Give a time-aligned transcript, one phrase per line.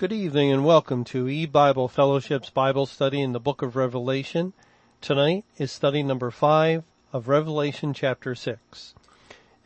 [0.00, 4.54] Good evening and welcome to E-Bible Fellowship's Bible study in the book of Revelation.
[5.02, 8.94] Tonight is study number five of Revelation chapter six.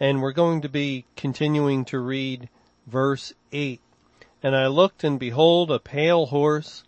[0.01, 2.49] And we're going to be continuing to read
[2.85, 3.81] verse eight.
[4.43, 6.83] And I looked and behold a pale horse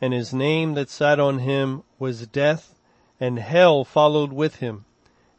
[0.00, 2.76] and his name that sat on him was death
[3.18, 4.84] and hell followed with him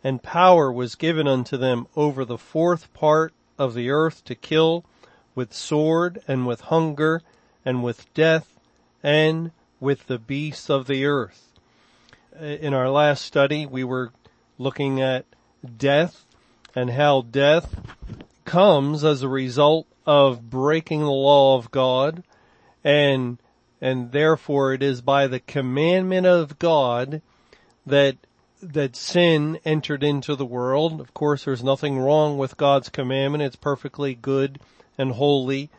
[0.03, 4.83] and power was given unto them over the fourth part of the earth to kill
[5.33, 7.21] with sword and with hunger
[7.65, 8.59] and with death
[9.01, 11.51] and with the beasts of the earth.
[12.39, 14.11] Uh, in our last study, we were
[14.57, 15.25] looking at
[15.77, 16.25] death
[16.75, 17.75] and how death
[18.45, 22.23] comes as a result of breaking the law of God
[22.83, 23.37] and
[23.81, 27.21] and therefore it is by the commandment of God
[27.85, 28.17] that
[28.61, 31.01] that sin entered into the world.
[31.01, 33.43] Of course, there's nothing wrong with God's commandment.
[33.43, 34.59] It's perfectly good
[34.97, 35.69] and holy,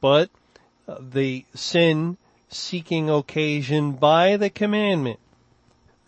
[0.00, 0.30] but
[0.98, 2.16] the sin
[2.48, 5.20] seeking occasion by the commandment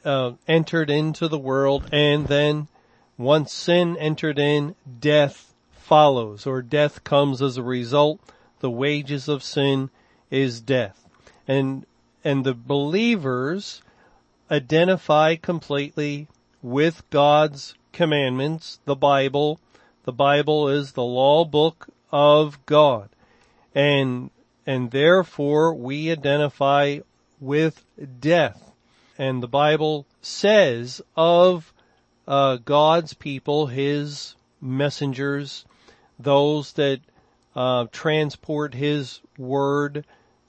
[0.05, 2.69] uh, entered into the world and then
[3.17, 8.21] once sin entered in, death follows or death comes as a result.
[8.61, 9.91] The wages of sin
[10.31, 11.07] is death.
[11.47, 11.87] And,
[12.25, 13.83] and the believers
[14.51, 16.29] identify completely
[16.63, 19.61] with God's commandments, the Bible.
[20.05, 23.09] The Bible is the law book of God.
[23.75, 24.31] And
[24.67, 26.99] and therefore we identify
[27.41, 27.85] with
[28.21, 28.73] death.
[29.19, 31.73] And the Bible says of
[32.27, 35.65] uh, God's people, His messengers,
[36.19, 37.01] those that
[37.55, 40.05] uh, transport His word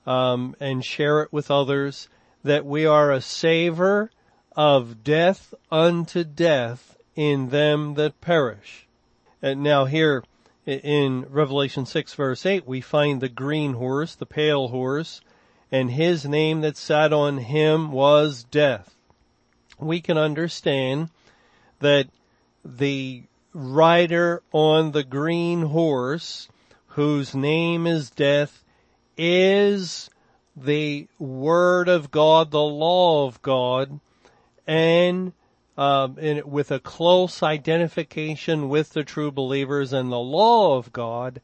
[0.06, 2.08] um, and share it with others,
[2.44, 4.12] that we are a savor
[4.56, 8.88] of death unto death in them that perish.
[9.42, 10.24] And now here,
[10.66, 15.22] in Revelation 6 verse 8, we find the green horse, the pale horse,
[15.72, 18.96] and his name that sat on him was death.
[19.80, 21.10] We can understand
[21.80, 22.08] that
[22.64, 23.24] the
[23.54, 26.48] rider on the green horse,
[26.88, 28.64] whose name is death,
[29.18, 30.10] is
[30.56, 34.00] the word of God, the law of God,
[34.66, 35.34] and
[35.78, 41.42] um, in, with a close identification with the true believers and the law of God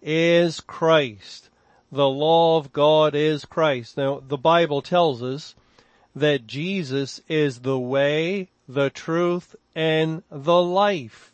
[0.00, 1.48] is Christ.
[1.90, 3.96] The law of God is Christ.
[3.96, 5.54] Now, the Bible tells us
[6.14, 11.32] that Jesus is the way, the truth, and the life.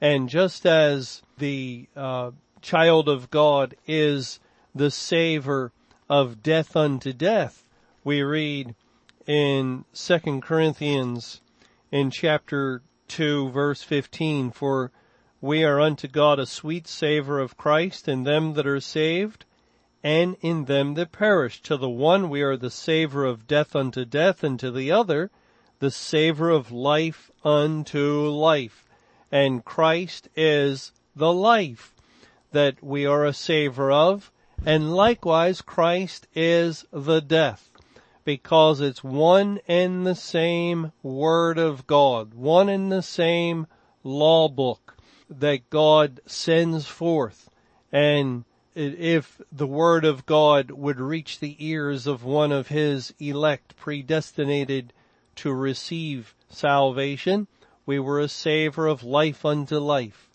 [0.00, 4.40] And just as the uh, child of God is
[4.74, 5.72] the savor
[6.08, 7.64] of death unto death,
[8.04, 8.74] we read
[9.26, 11.40] in 2 Corinthians
[11.90, 14.90] in chapter 2 verse 15, for
[15.40, 19.44] we are unto God a sweet savor of Christ in them that are saved
[20.02, 21.60] and in them that perish.
[21.62, 25.30] To the one we are the savor of death unto death and to the other
[25.78, 28.88] the savor of life unto life.
[29.30, 31.94] And Christ is the life
[32.52, 34.32] that we are a savor of
[34.64, 37.75] and likewise Christ is the death
[38.26, 43.68] because it's one and the same Word of God, one and the same
[44.02, 44.96] law book
[45.30, 47.48] that God sends forth.
[47.92, 48.44] And
[48.74, 54.92] if the Word of God would reach the ears of one of His elect predestinated
[55.36, 57.46] to receive salvation,
[57.86, 60.30] we were a savor of life unto life.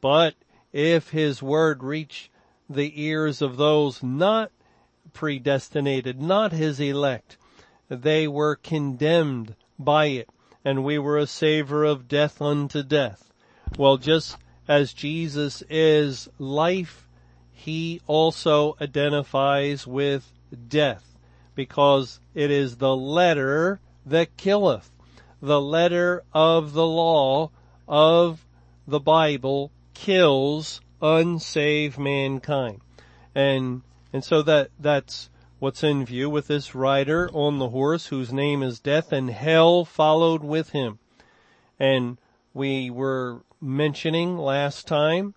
[0.00, 0.34] But
[0.72, 2.28] if His Word reach
[2.68, 4.50] the ears of those not
[5.12, 7.36] predestinated, not his elect.
[7.88, 10.28] They were condemned by it,
[10.64, 13.32] and we were a savor of death unto death.
[13.76, 14.36] Well, just
[14.68, 17.08] as Jesus is life,
[17.52, 20.32] he also identifies with
[20.68, 21.16] death,
[21.54, 24.90] because it is the letter that killeth.
[25.42, 27.50] The letter of the law
[27.88, 28.46] of
[28.86, 32.80] the Bible kills unsaved mankind.
[33.34, 33.82] And
[34.12, 38.62] and so that, that's what's in view with this rider on the horse whose name
[38.62, 40.98] is death and hell followed with him.
[41.78, 42.18] And
[42.54, 45.34] we were mentioning last time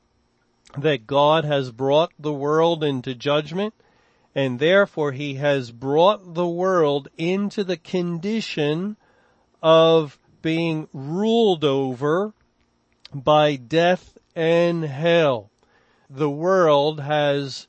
[0.78, 3.74] that God has brought the world into judgment
[4.36, 8.98] and therefore he has brought the world into the condition
[9.62, 12.34] of being ruled over
[13.14, 15.52] by death and hell.
[16.10, 17.68] The world has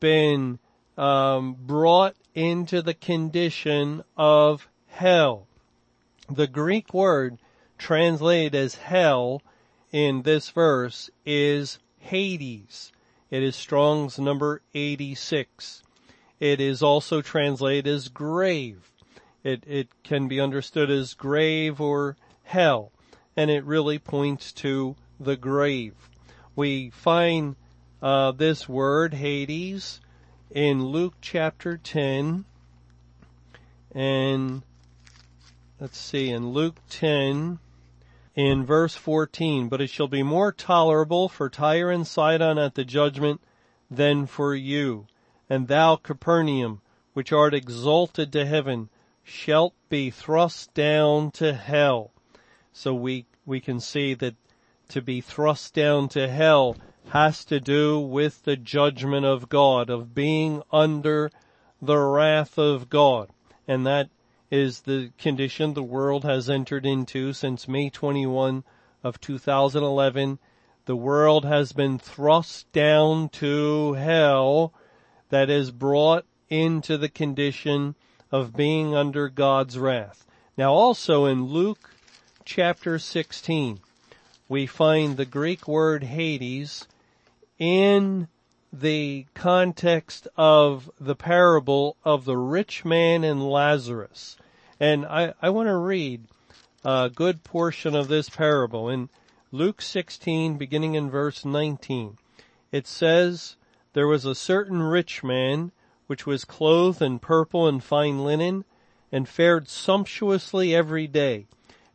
[0.00, 0.58] been
[0.96, 5.46] um, brought into the condition of hell.
[6.28, 7.38] The Greek word
[7.78, 9.42] translated as hell
[9.92, 12.92] in this verse is Hades.
[13.30, 15.82] It is Strong's number 86.
[16.38, 18.90] It is also translated as grave.
[19.42, 22.92] It, it can be understood as grave or hell,
[23.36, 25.94] and it really points to the grave.
[26.54, 27.56] We find
[28.02, 30.00] uh, this word Hades
[30.50, 32.44] in Luke chapter 10
[33.92, 34.62] and
[35.80, 37.58] let's see in Luke 10
[38.34, 42.84] in verse 14, but it shall be more tolerable for Tyre and Sidon at the
[42.84, 43.40] judgment
[43.90, 45.06] than for you.
[45.48, 46.82] And thou, Capernaum,
[47.14, 48.90] which art exalted to heaven,
[49.22, 52.10] shalt be thrust down to hell.
[52.74, 54.34] So we, we can see that
[54.88, 56.76] to be thrust down to hell
[57.10, 61.30] has to do with the judgment of God, of being under
[61.80, 63.30] the wrath of God.
[63.66, 64.08] And that
[64.50, 68.64] is the condition the world has entered into since May 21
[69.02, 70.38] of 2011.
[70.84, 74.72] The world has been thrust down to hell
[75.30, 77.94] that is brought into the condition
[78.30, 80.26] of being under God's wrath.
[80.56, 81.94] Now also in Luke
[82.44, 83.80] chapter 16,
[84.48, 86.86] we find the Greek word Hades
[87.58, 88.28] in
[88.72, 94.36] the context of the parable of the rich man and Lazarus.
[94.78, 96.24] And I, I want to read
[96.84, 99.08] a good portion of this parable in
[99.50, 102.18] Luke 16 beginning in verse 19.
[102.72, 103.56] It says,
[103.92, 105.72] there was a certain rich man
[106.06, 108.64] which was clothed in purple and fine linen
[109.10, 111.46] and fared sumptuously every day.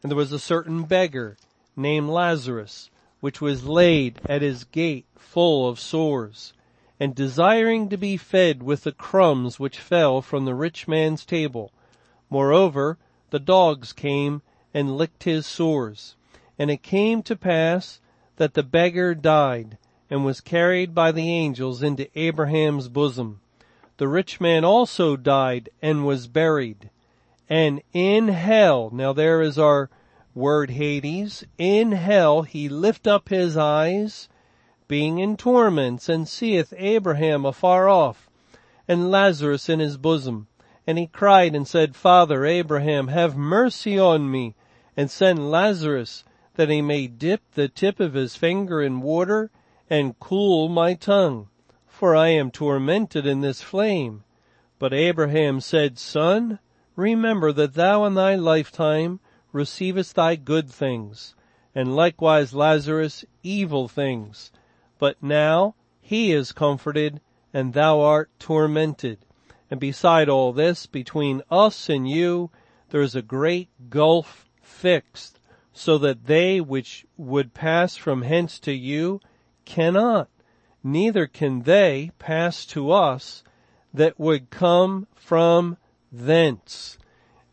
[0.02, 1.38] And there was a certain beggar
[1.76, 2.90] named Lazarus
[3.22, 6.52] which was laid at his gate full of sores
[7.00, 11.72] and desiring to be fed with the crumbs which fell from the rich man's table.
[12.30, 13.00] Moreover,
[13.32, 16.16] the dogs came and licked his sores.
[16.60, 18.00] And it came to pass
[18.36, 19.80] that the beggar died
[20.12, 23.40] and was carried by the angels into Abraham's bosom.
[23.98, 26.90] The rich man also died and was buried.
[27.50, 29.90] And in hell, now there is our
[30.34, 34.30] word Hades, in hell he lift up his eyes
[34.88, 38.30] being in torments, and seeth Abraham afar off,
[38.90, 40.48] and Lazarus in his bosom.
[40.86, 44.54] And he cried and said, Father Abraham, have mercy on me,
[44.98, 46.26] and send Lazarus,
[46.56, 49.50] that he may dip the tip of his finger in water,
[49.90, 51.48] and cool my tongue,
[51.88, 54.26] for I am tormented in this flame.
[54.78, 56.60] But Abraham said, Son,
[56.98, 61.36] remember that thou in thy lifetime receivest thy good things,
[61.76, 64.52] and likewise Lazarus evil things
[65.02, 67.20] but now he is comforted
[67.52, 69.18] and thou art tormented.
[69.72, 72.52] And beside all this, between us and you,
[72.92, 75.40] there is a great gulf fixed,
[75.74, 79.20] so that they which would pass from hence to you
[79.66, 80.30] cannot,
[80.84, 83.44] neither can they pass to us
[83.92, 85.78] that would come from
[86.12, 87.00] thence.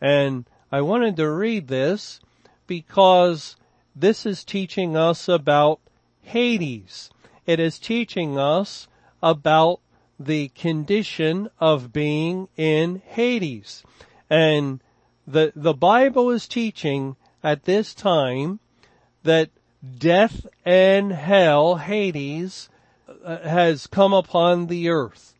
[0.03, 2.21] And I wanted to read this
[2.67, 3.57] because
[3.97, 5.81] this is teaching us about
[6.21, 7.11] Hades.
[7.47, 8.87] It is teaching us
[9.23, 9.81] about
[10.21, 13.83] the condition of being in Hades.
[14.29, 14.81] And
[15.27, 18.61] the, the Bible is teaching at this time
[19.23, 19.49] that
[19.99, 22.69] death and hell, Hades,
[23.25, 25.35] uh, has come upon the earth.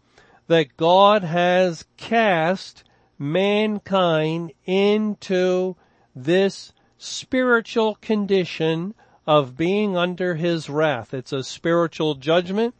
[0.47, 2.83] That God has cast
[3.19, 5.77] mankind into
[6.15, 8.95] this spiritual condition
[9.27, 11.13] of being under his wrath.
[11.13, 12.75] It's a spiritual judgment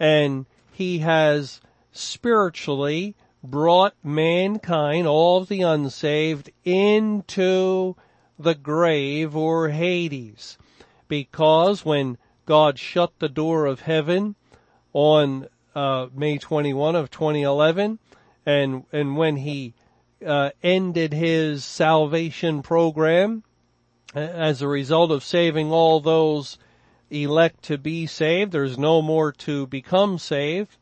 [0.00, 1.60] and he has
[1.92, 7.96] spiritually brought mankind, all the unsaved, into
[8.38, 10.58] the grave or Hades.
[11.08, 14.34] Because when God shut the door of heaven
[14.92, 17.98] on uh, May 21 of 2011,
[18.44, 19.74] and and when He
[20.24, 23.42] uh, ended His salvation program,
[24.14, 26.58] as a result of saving all those
[27.10, 30.76] elect to be saved, there's no more to become saved.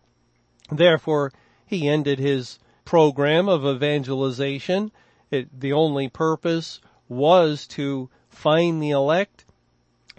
[0.71, 1.33] Therefore,
[1.67, 4.91] he ended his program of evangelization.
[5.31, 9.45] It, the only purpose was to find the elect,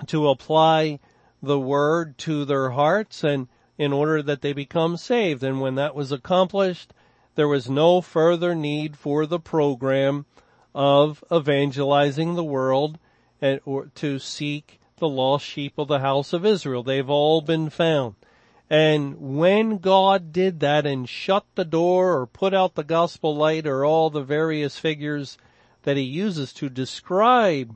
[0.08, 1.00] to apply
[1.42, 3.48] the word to their hearts and
[3.78, 5.44] in order that they become saved.
[5.44, 6.94] And when that was accomplished,
[7.36, 10.26] there was no further need for the program
[10.74, 12.98] of evangelizing the world
[13.42, 13.60] and
[13.96, 16.84] to seek the lost sheep of the house of Israel.
[16.84, 18.16] They've all been found.
[18.70, 23.68] And when God did that and shut the door or put out the gospel light
[23.68, 25.38] or all the various figures
[25.84, 27.76] that he uses to describe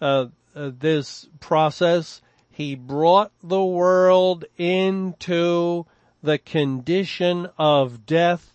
[0.00, 2.20] uh, uh, this process,
[2.50, 5.86] he brought the world into
[6.22, 8.53] the condition of death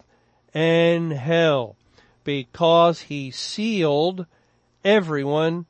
[0.54, 1.76] and hell
[2.24, 4.26] because he sealed
[4.84, 5.66] everyone,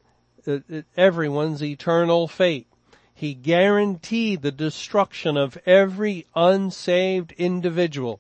[0.48, 2.68] uh, uh, everyone's eternal fate.
[3.14, 8.20] He guaranteed the destruction of every unsaved individual.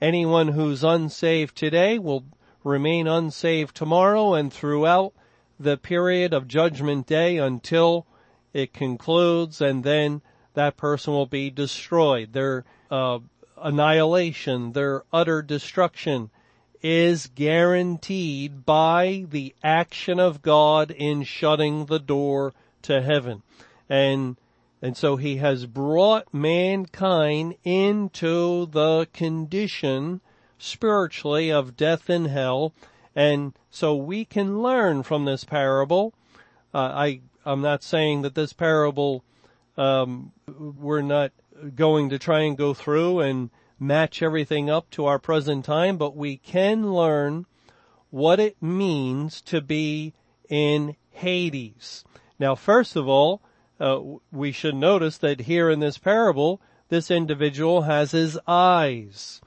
[0.00, 2.24] Anyone who's unsaved today will
[2.62, 5.12] remain unsaved tomorrow and throughout
[5.58, 8.06] the period of judgment day until
[8.52, 10.22] it concludes and then
[10.54, 12.32] that person will be destroyed.
[12.32, 13.18] Their uh,
[13.56, 16.30] annihilation, their utter destruction
[16.82, 23.42] is guaranteed by the action of God in shutting the door to heaven.
[23.88, 24.36] And,
[24.80, 30.20] and so he has brought mankind into the condition
[30.58, 32.72] spiritually of death and hell.
[33.14, 36.12] And so we can learn from this parable.
[36.74, 39.24] Uh, I, I'm not saying that this parable,
[39.76, 41.32] um, we're not
[41.74, 46.16] going to try and go through and match everything up to our present time, but
[46.16, 47.46] we can learn
[48.10, 50.14] what it means to be
[50.48, 52.04] in Hades.
[52.38, 53.42] Now, first of all,
[53.78, 54.00] uh,
[54.32, 59.40] we should notice that here in this parable, this individual has his eyes.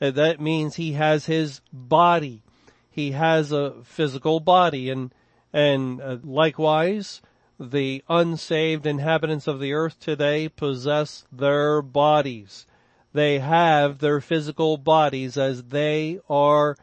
[0.00, 2.42] Uh, that means he has his body.
[2.90, 5.12] He has a physical body and,
[5.52, 7.20] and uh, likewise,
[7.70, 12.66] the unsaved inhabitants of the earth today possess their bodies
[13.14, 16.76] they have their physical bodies as they are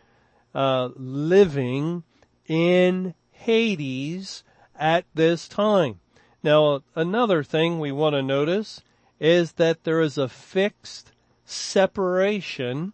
[0.55, 2.03] uh, living
[2.47, 4.43] in Hades
[4.79, 5.99] at this time.
[6.41, 8.81] Now, another thing we want to notice
[9.19, 11.11] is that there is a fixed
[11.45, 12.93] separation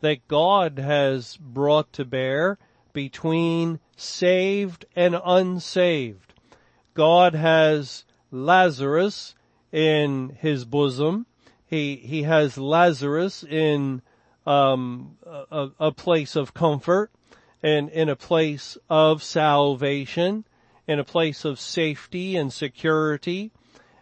[0.00, 2.58] that God has brought to bear
[2.92, 6.33] between saved and unsaved.
[6.94, 9.34] God has Lazarus
[9.72, 11.26] in his bosom
[11.74, 14.02] he, he has Lazarus in,
[14.46, 17.10] um, a, a place of comfort
[17.62, 20.44] and in a place of salvation,
[20.86, 23.50] in a place of safety and security.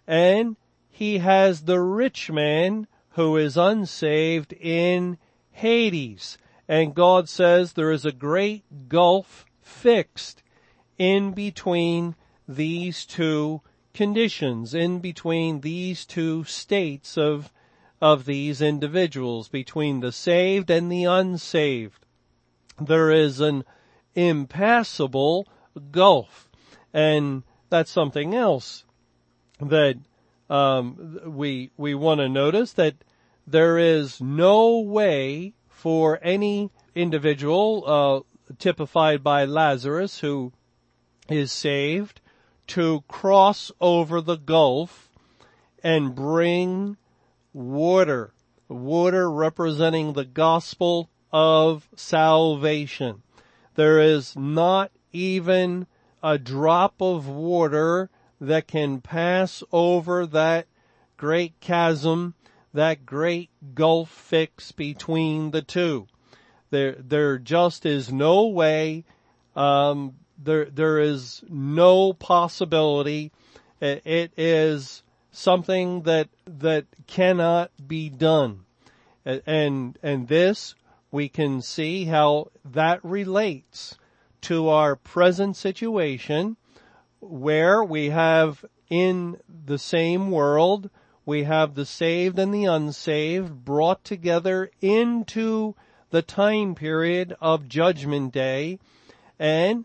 [0.07, 0.57] And
[0.91, 5.17] he has the rich man who is unsaved in
[5.53, 6.37] Hades.
[6.69, 10.43] And God says there is a great gulf fixed
[10.99, 12.17] in between
[12.57, 13.61] these two
[13.95, 17.51] conditions, in between these two states of
[18.01, 22.05] of these individuals between the saved and the unsaved.
[22.81, 23.65] There is an
[24.17, 25.47] impassable
[25.93, 26.49] gulf.
[26.93, 28.85] And that's something else
[29.61, 29.97] that
[30.51, 32.97] um, we we want to notice that
[33.47, 40.53] there is no way for any individual uh, typified by Lazarus who
[41.29, 42.21] is saved
[42.69, 45.11] to cross over the gulf
[45.83, 46.97] and bring
[47.53, 48.33] water.
[48.69, 53.23] Water representing the gospel of salvation.
[53.75, 55.87] There is not even
[56.23, 60.67] a drop of water that can pass over that
[61.17, 62.35] great chasm,
[62.75, 66.07] that great gulf fix between the two.
[66.71, 69.05] There, there just is no way,
[69.55, 70.15] um,
[70.45, 73.33] there, there is no possibility.
[73.81, 78.65] It is something that, that cannot be done.
[79.25, 80.75] And, and this,
[81.11, 83.97] we can see how that relates
[84.43, 86.57] to our present situation
[87.21, 90.91] where we have in the same world,
[91.25, 95.75] we have the saved and the unsaved brought together into
[96.11, 98.79] the time period of judgment day
[99.39, 99.85] and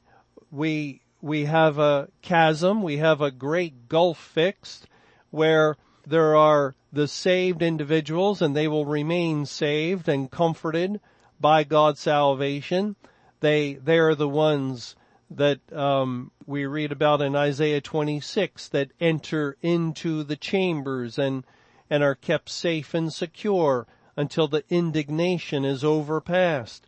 [0.52, 4.88] we, we have a chasm, we have a great gulf fixed
[5.32, 5.76] where
[6.06, 11.00] there are the saved individuals and they will remain saved and comforted
[11.40, 12.96] by God's salvation.
[13.40, 14.96] They, they are the ones
[15.32, 21.44] that, um, we read about in Isaiah 26 that enter into the chambers and,
[21.90, 23.86] and are kept safe and secure
[24.16, 26.86] until the indignation is overpassed.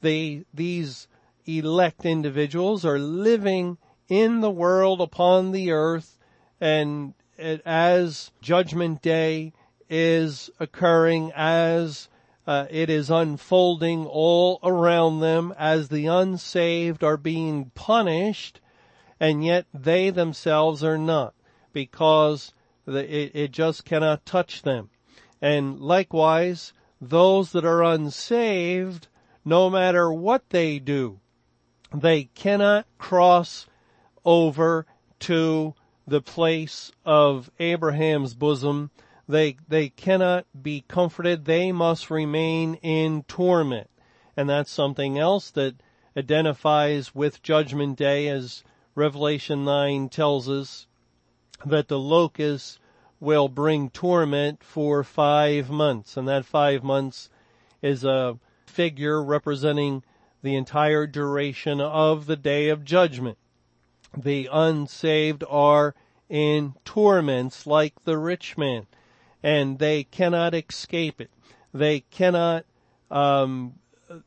[0.00, 1.08] They, these
[1.46, 3.78] elect individuals are living
[4.08, 6.18] in the world upon the earth
[6.60, 7.14] and
[7.64, 9.52] as judgment day
[9.88, 12.08] is occurring, as
[12.46, 18.60] uh, it is unfolding all around them, as the unsaved are being punished,
[19.18, 21.34] and yet they themselves are not,
[21.72, 22.52] because
[22.84, 24.90] the, it, it just cannot touch them.
[25.40, 29.08] And likewise, those that are unsaved,
[29.44, 31.20] no matter what they do,
[31.94, 33.66] they cannot cross
[34.24, 34.86] over
[35.20, 35.74] to
[36.06, 38.90] the place of Abraham's bosom.
[39.28, 41.44] They, they cannot be comforted.
[41.44, 43.88] They must remain in torment.
[44.36, 45.76] And that's something else that
[46.16, 50.86] identifies with judgment day as Revelation 9 tells us
[51.64, 52.78] that the locust
[53.20, 56.16] will bring torment for five months.
[56.16, 57.28] And that five months
[57.82, 60.02] is a figure representing
[60.42, 63.38] the entire duration of the day of judgment.
[64.16, 65.94] The unsaved are
[66.28, 68.86] in torments like the rich man
[69.42, 71.30] and they cannot escape it.
[71.72, 72.64] They cannot
[73.10, 73.74] um,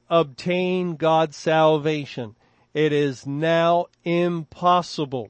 [0.10, 2.36] obtain God's salvation.
[2.74, 5.30] It is now impossible.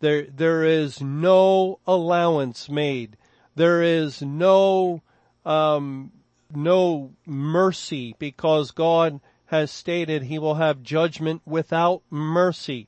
[0.00, 3.16] There, there is no allowance made.
[3.54, 5.02] There is no,
[5.44, 6.12] um,
[6.54, 12.86] no mercy because God has stated he will have judgment without mercy.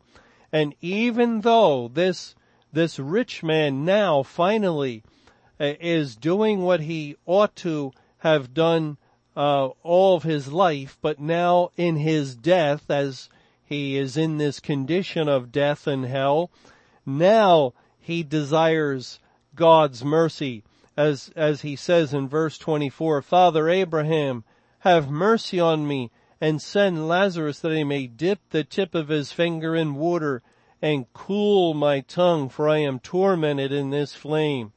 [0.53, 2.35] And even though this,
[2.73, 5.03] this rich man now finally
[5.61, 8.97] uh, is doing what he ought to have done
[9.37, 13.29] uh, all of his life, but now in his death, as
[13.65, 16.51] he is in this condition of death and hell,
[17.07, 19.21] now he desires
[19.55, 20.65] God's mercy,
[20.97, 24.43] as as he says in verse 24, Father Abraham,
[24.81, 29.33] have mercy on me and send Lazarus that he may dip the tip of his
[29.33, 30.43] finger in water
[30.81, 34.73] and cool my tongue, for I am tormented in this flame.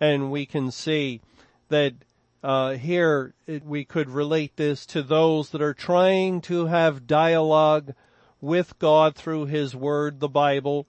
[0.00, 1.20] And we can see
[1.68, 1.94] that
[2.42, 7.94] uh, here it, we could relate this to those that are trying to have dialogue
[8.40, 10.86] with God through His Word, the Bible,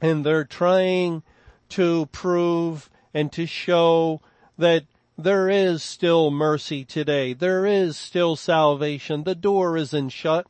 [0.00, 1.22] and they're trying
[1.70, 4.20] to prove and to show
[4.58, 4.84] that
[5.18, 7.32] there is still mercy today.
[7.32, 9.24] There is still salvation.
[9.24, 10.46] The door isn't shut.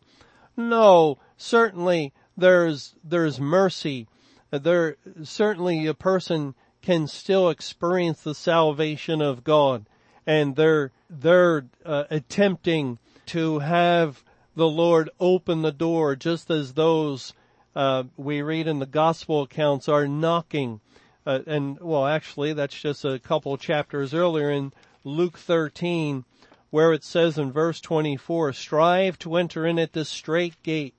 [0.57, 4.07] No, certainly there's, there's mercy.
[4.51, 9.87] There, certainly a person can still experience the salvation of God
[10.27, 14.23] and they're, they're uh, attempting to have
[14.55, 17.33] the Lord open the door just as those
[17.75, 20.81] uh, we read in the gospel accounts are knocking.
[21.29, 24.73] Uh, and well, actually, that's just a couple chapters earlier in
[25.05, 26.25] Luke 13,
[26.71, 30.95] where it says in verse 24, "Strive to enter in at the strait gate,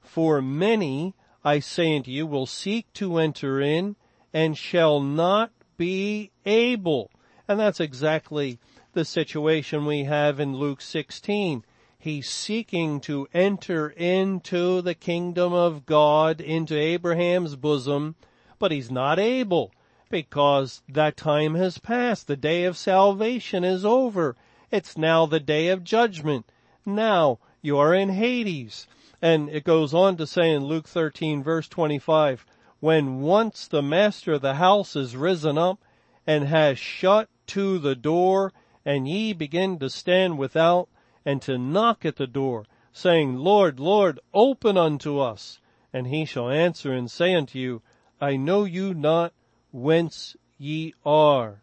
[0.00, 1.14] for many,
[1.44, 3.94] I say unto you, will seek to enter in
[4.32, 7.12] and shall not be able."
[7.46, 8.58] And that's exactly
[8.94, 11.64] the situation we have in Luke 16.
[11.96, 18.16] He's seeking to enter into the kingdom of God, into Abraham's bosom,
[18.58, 19.72] but he's not able
[20.10, 22.26] because that time has passed.
[22.26, 24.36] The day of salvation is over.
[24.70, 26.46] It's now the day of judgment.
[26.84, 28.86] Now you are in Hades.
[29.20, 32.46] And it goes on to say in Luke 13 verse 25,
[32.80, 35.80] when once the master of the house is risen up
[36.26, 38.52] and has shut to the door,
[38.84, 40.88] and ye begin to stand without
[41.24, 45.60] and to knock at the door, saying, Lord, Lord, open unto us.
[45.92, 47.82] And he shall answer and say unto you,
[48.20, 49.32] I know you not
[49.72, 51.62] whence ye are.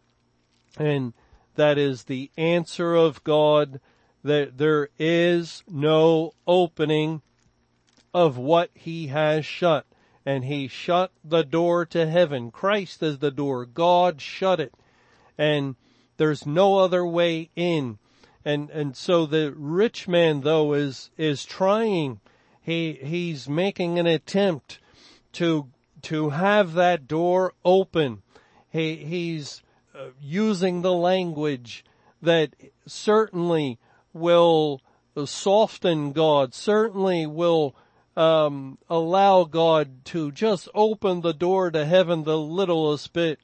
[0.78, 1.12] And
[1.54, 3.80] that is the answer of God
[4.22, 7.22] that there is no opening
[8.12, 9.86] of what he has shut
[10.26, 12.50] and he shut the door to heaven.
[12.50, 13.64] Christ is the door.
[13.64, 14.74] God shut it.
[15.38, 15.76] And
[16.16, 17.98] there's no other way in.
[18.44, 22.20] And, and so the rich man though is, is trying.
[22.60, 24.80] He, he's making an attempt
[25.34, 25.68] to,
[26.06, 28.22] to have that door open.
[28.70, 31.84] He, he's uh, using the language
[32.22, 32.54] that
[32.86, 33.80] certainly
[34.12, 34.80] will
[35.24, 37.74] soften God, certainly will
[38.16, 43.40] um, allow God to just open the door to heaven the littlest bit.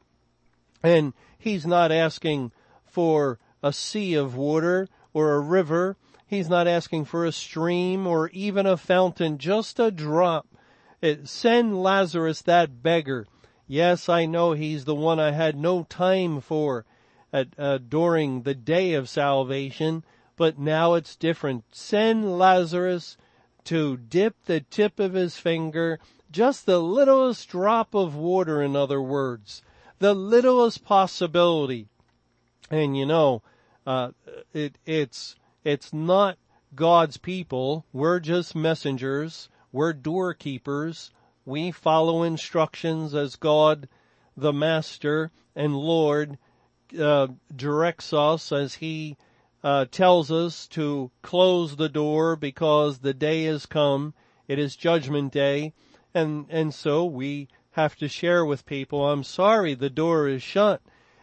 [0.84, 2.52] And he's not asking
[2.86, 5.96] for a sea of water or a river.
[6.28, 10.46] He's not asking for a stream or even a fountain, just a drop.
[11.24, 13.26] Send Lazarus that beggar.
[13.66, 16.84] Yes, I know he's the one I had no time for
[17.32, 20.04] at, uh, during the day of salvation,
[20.36, 21.64] but now it's different.
[21.72, 23.16] Send Lazarus
[23.64, 25.98] to dip the tip of his finger,
[26.30, 29.62] just the littlest drop of water, in other words,
[29.98, 31.88] the littlest possibility.
[32.70, 33.42] And you know,
[33.86, 34.10] uh,
[34.52, 36.38] it, it's, it's not
[36.74, 37.86] God's people.
[37.92, 39.48] We're just messengers.
[39.72, 41.10] We're doorkeepers.
[41.44, 43.88] We follow instructions as God,
[44.36, 46.38] the Master and Lord,
[46.98, 49.16] uh, directs us as He
[49.64, 54.14] uh, tells us to close the door because the day has come.
[54.46, 55.72] It is judgment day.
[56.14, 60.82] And, and so we have to share with people, I'm sorry, the door is shut.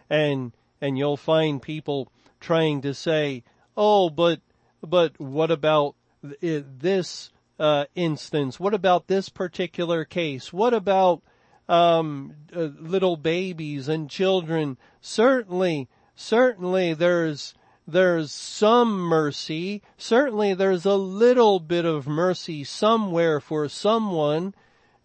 [0.10, 3.44] And, and you'll find people trying to say,
[3.78, 4.42] oh, but
[4.82, 8.60] but what about this uh, instance?
[8.60, 10.54] What about this particular case?
[10.54, 11.22] What about
[11.68, 14.78] um, uh, little babies and children?
[15.02, 17.54] Certainly, certainly there's
[17.86, 19.82] there's some mercy.
[19.98, 24.54] Certainly there's a little bit of mercy somewhere for someone,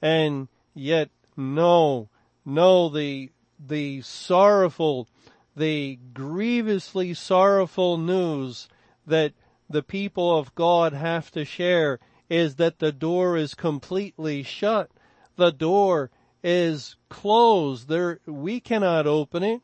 [0.02, 2.08] and yet no,
[2.44, 5.08] no, the the sorrowful,
[5.56, 8.68] the grievously sorrowful news
[9.06, 9.32] that
[9.68, 11.98] the people of God have to share
[12.34, 14.90] is that the door is completely shut.
[15.36, 16.10] The door
[16.42, 17.88] is closed.
[17.88, 19.62] There, we cannot open it.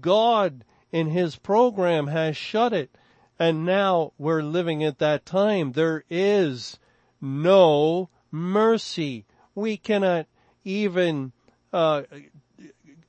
[0.00, 2.90] God in his program has shut it.
[3.38, 5.72] And now we're living at that time.
[5.72, 6.80] There is
[7.20, 9.24] no mercy.
[9.54, 10.26] We cannot
[10.64, 11.32] even
[11.72, 12.02] uh,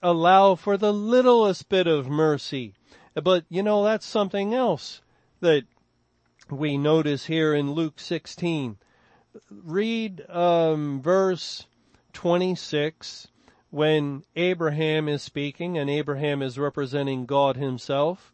[0.03, 2.75] allow for the littlest bit of mercy.
[3.15, 5.01] But you know, that's something else
[5.39, 5.63] that
[6.51, 8.77] we notice here in Luke 16.
[9.49, 11.65] Read um, verse
[12.13, 13.27] 26
[13.69, 18.33] when Abraham is speaking and Abraham is representing God himself.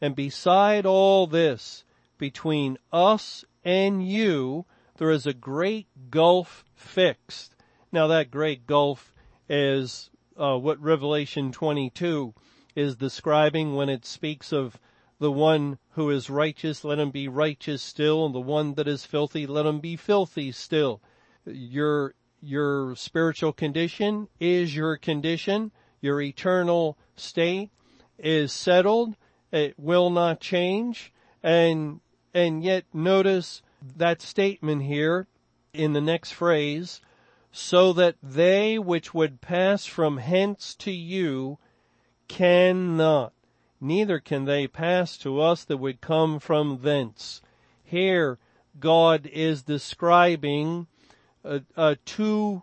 [0.00, 1.84] And beside all this,
[2.18, 4.64] between us and you,
[4.96, 7.54] there is a great gulf fixed.
[7.92, 9.12] Now that great gulf
[9.48, 12.34] is uh, what Revelation 22
[12.74, 14.78] is describing when it speaks of
[15.20, 19.04] the one who is righteous, let him be righteous still, and the one that is
[19.04, 21.00] filthy, let him be filthy still.
[21.44, 25.72] Your, your spiritual condition is your condition.
[26.00, 27.70] Your eternal state
[28.18, 29.14] is settled.
[29.52, 31.12] It will not change.
[31.42, 32.00] And,
[32.32, 33.60] and yet notice
[33.96, 35.26] that statement here
[35.74, 37.00] in the next phrase,
[37.52, 41.58] so that they which would pass from hence to you
[42.26, 43.32] cannot
[43.80, 47.40] neither can they pass to us that would come from thence.
[47.82, 48.38] Here,
[48.78, 50.86] God is describing
[51.44, 52.62] a, a two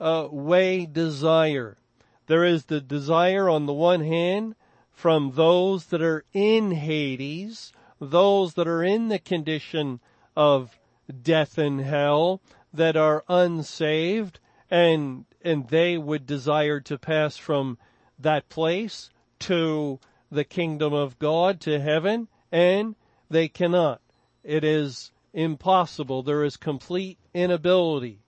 [0.00, 1.78] uh, way desire.
[2.26, 4.54] There is the desire on the one hand
[4.92, 10.00] from those that are in Hades, those that are in the condition
[10.34, 10.78] of
[11.22, 12.40] death and hell,
[12.72, 17.78] that are unsaved, and, and they would desire to pass from
[18.18, 22.94] that place to the kingdom of God to heaven and
[23.30, 24.00] they cannot.
[24.42, 26.22] It is impossible.
[26.22, 28.20] There is complete inability.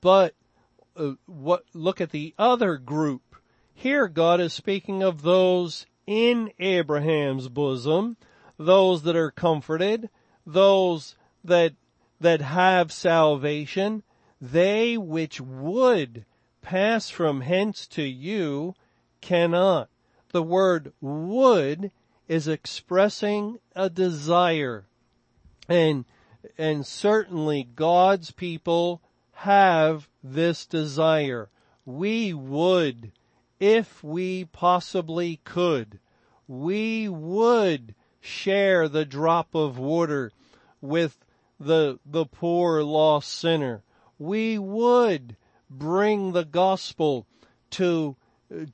[0.00, 0.34] But
[0.96, 3.36] uh, what, look at the other group.
[3.74, 8.16] Here God is speaking of those in Abraham's bosom,
[8.58, 10.10] those that are comforted,
[10.44, 11.74] those that,
[12.20, 14.02] that have salvation,
[14.40, 16.24] they which would
[16.62, 18.74] pass from hence to you
[19.20, 19.88] cannot
[20.32, 21.90] the word would
[22.28, 24.86] is expressing a desire.
[25.68, 26.04] And,
[26.56, 29.00] and certainly God's people
[29.32, 31.48] have this desire.
[31.84, 33.12] We would,
[33.58, 35.98] if we possibly could,
[36.46, 40.32] we would share the drop of water
[40.80, 41.16] with
[41.58, 43.82] the, the poor lost sinner.
[44.18, 45.36] We would
[45.70, 47.26] bring the gospel
[47.70, 48.16] to,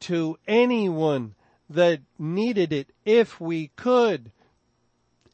[0.00, 1.34] to anyone
[1.68, 4.30] that needed it if we could,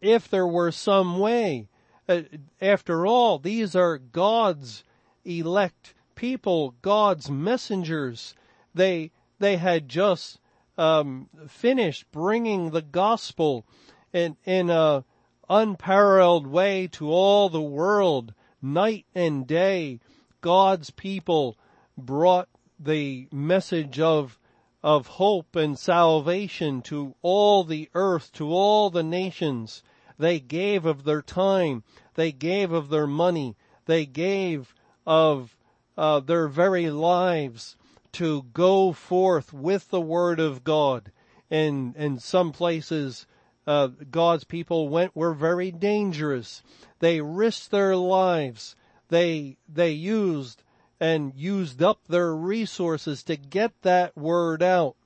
[0.01, 1.69] if there were some way.
[2.09, 2.23] Uh,
[2.61, 4.85] after all, these are God's
[5.25, 8.35] elect people, God's messengers.
[8.75, 10.41] They, they had just,
[10.79, 13.67] um, finished bringing the gospel
[14.13, 15.05] in, in a
[15.49, 20.01] unparalleled way to all the world, night and day.
[20.41, 21.59] God's people
[21.99, 24.39] brought the message of
[24.83, 29.83] of hope and salvation to all the earth, to all the nations.
[30.19, 31.83] They gave of their time.
[32.15, 33.57] They gave of their money.
[33.87, 34.75] They gave
[35.07, 35.57] of
[35.97, 37.77] uh, their very lives
[38.13, 41.13] to go forth with the word of God.
[41.51, 43.27] And in some places,
[43.67, 46.63] uh, God's people went were very dangerous.
[47.01, 48.77] They risked their lives.
[49.09, 50.63] They they used
[51.01, 54.97] and used up their resources to get that word out.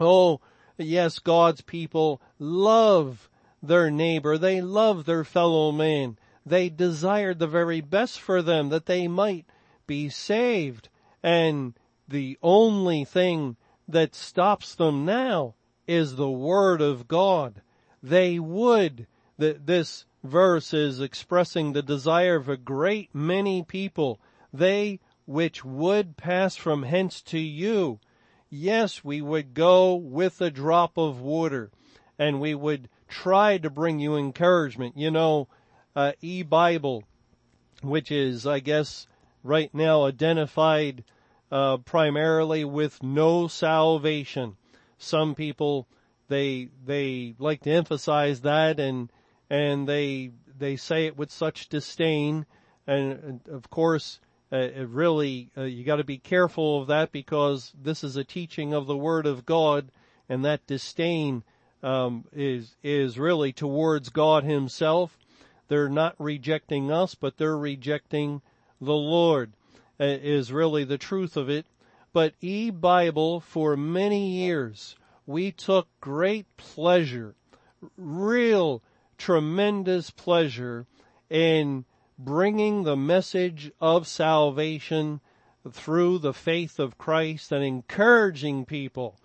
[0.00, 0.40] Oh,
[0.76, 3.30] yes, God's people love
[3.62, 4.36] their neighbor.
[4.36, 6.18] They love their fellow man.
[6.44, 9.46] They desired the very best for them that they might
[9.86, 10.88] be saved.
[11.22, 11.74] And
[12.08, 13.56] the only thing
[13.86, 15.54] that stops them now
[15.86, 17.62] is the word of God.
[18.02, 19.06] They would,
[19.38, 24.20] that this verse is expressing the desire of a great many people.
[24.52, 27.98] They which would pass from hence to you.
[28.50, 31.70] Yes, we would go with a drop of water
[32.18, 34.96] and we would try to bring you encouragement.
[34.96, 35.48] You know,
[35.96, 37.04] uh, e-Bible,
[37.82, 39.06] which is, I guess,
[39.42, 41.04] right now identified
[41.50, 44.56] uh, primarily with no salvation.
[44.98, 45.86] Some people
[46.28, 49.10] they they like to emphasize that and
[49.50, 52.46] and they they say it with such disdain
[52.86, 54.18] and, and of course
[54.52, 58.74] uh, really uh, you got to be careful of that because this is a teaching
[58.74, 59.90] of the word of God
[60.28, 61.42] and that disdain
[61.82, 65.18] um, is is really towards God himself.
[65.68, 68.42] They're not rejecting us but they're rejecting
[68.80, 69.52] the Lord
[69.98, 71.66] uh, is really the truth of it.
[72.12, 77.34] But e-bible for many years we took great pleasure,
[77.96, 78.82] real
[79.16, 80.86] tremendous pleasure
[81.30, 81.84] in
[82.24, 85.20] bringing the message of salvation
[85.70, 89.16] through the faith of Christ and encouraging people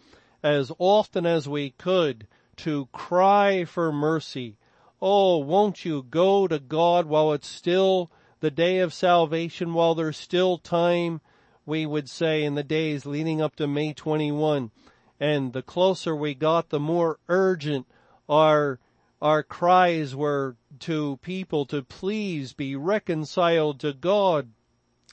[0.42, 4.58] as often as we could to cry for mercy.
[5.00, 10.18] Oh, won't you go to God while it's still the day of salvation, while there's
[10.18, 11.22] still time,
[11.66, 14.72] we would say in the days leading up to May 21
[15.20, 17.86] and the closer we got, the more urgent
[18.30, 18.80] our
[19.22, 24.50] our cries were to people to please be reconciled to God.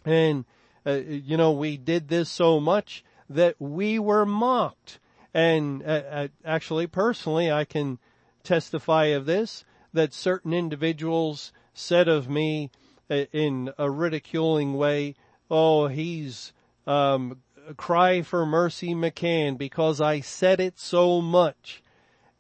[0.04, 0.44] And,
[0.84, 4.98] uh, you know, we did this so much that we were mocked.
[5.32, 7.98] And uh, uh actually, personally, I can
[8.42, 12.70] testify of this, that certain individuals said of me
[13.10, 15.14] uh, in a ridiculing way,
[15.50, 16.52] oh, he's
[16.86, 17.38] um,
[17.76, 21.82] cry for mercy McCann because I said it so much.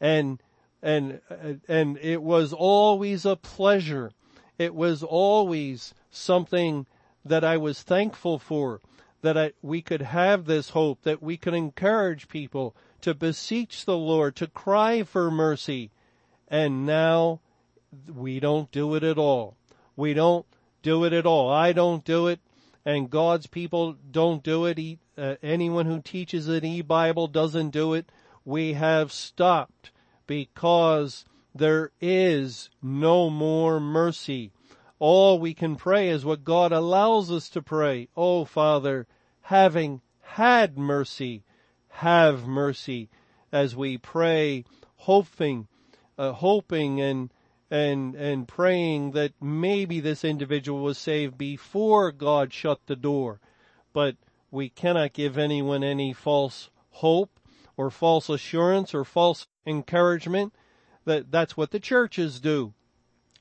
[0.00, 0.40] And,
[0.84, 1.20] and,
[1.66, 4.12] and it was always a pleasure.
[4.58, 6.86] It was always something
[7.24, 8.80] that I was thankful for,
[9.22, 13.96] that I, we could have this hope, that we could encourage people to beseech the
[13.96, 15.90] Lord, to cry for mercy.
[16.48, 17.40] And now
[18.14, 19.56] we don't do it at all.
[19.96, 20.46] We don't
[20.82, 21.50] do it at all.
[21.50, 22.40] I don't do it
[22.84, 24.98] and God's people don't do it.
[25.16, 28.10] Uh, anyone who teaches an e-Bible doesn't do it.
[28.44, 29.90] We have stopped
[30.26, 34.50] because there is no more mercy.
[34.98, 38.08] All we can pray is what God allows us to pray.
[38.16, 39.06] Oh Father,
[39.42, 41.44] having had mercy,
[41.88, 43.08] have mercy
[43.52, 44.64] as we pray,
[44.96, 45.68] hoping,
[46.18, 47.30] uh, hoping and
[47.70, 53.40] and, and praying that maybe this individual was saved before God shut the door.
[53.92, 54.16] But
[54.50, 57.40] we cannot give anyone any false hope
[57.76, 60.52] or false assurance or false encouragement.
[61.04, 62.72] That, that's what the churches do.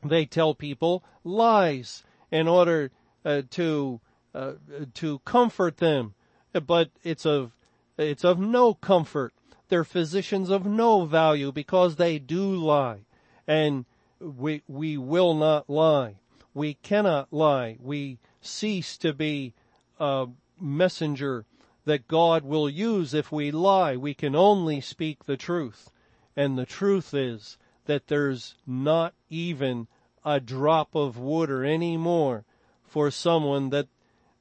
[0.04, 2.92] They tell people lies in order
[3.24, 4.02] uh, to,
[4.36, 4.54] uh,
[4.96, 6.14] to comfort them.
[6.54, 7.56] But it's of,
[7.98, 9.34] it's of no comfort.
[9.70, 13.06] They're physicians of no value because they do lie.
[13.48, 13.86] And
[14.20, 16.16] we, we will not lie.
[16.54, 17.78] We cannot lie.
[17.80, 19.54] We cease to be
[20.00, 20.28] a
[20.60, 21.46] messenger
[21.86, 23.96] that God will use if we lie.
[23.98, 25.90] We can only speak the truth.
[26.36, 29.88] And the truth is that there's not even
[30.26, 32.46] a drop of water anymore
[32.84, 33.88] for someone that,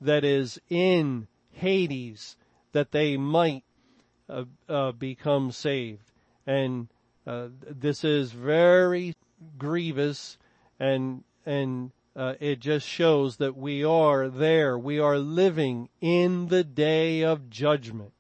[0.01, 2.37] that is in Hades
[2.73, 3.65] that they might
[4.29, 6.11] uh, uh, become saved.
[6.47, 6.89] And
[7.27, 9.15] uh, this is very
[9.59, 10.39] grievous
[10.79, 14.79] and, and, uh, it just shows that we are there.
[14.79, 18.13] We are living in the day of judgment.